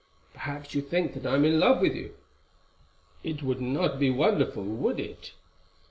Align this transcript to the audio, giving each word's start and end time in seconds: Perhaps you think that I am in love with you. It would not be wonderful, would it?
Perhaps 0.33 0.73
you 0.73 0.81
think 0.81 1.13
that 1.13 1.27
I 1.27 1.35
am 1.35 1.45
in 1.45 1.59
love 1.59 1.79
with 1.79 1.93
you. 1.93 2.15
It 3.23 3.43
would 3.43 3.61
not 3.61 3.99
be 3.99 4.09
wonderful, 4.09 4.63
would 4.63 4.99
it? 4.99 5.33